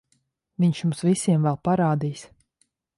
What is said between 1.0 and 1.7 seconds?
visiem vēl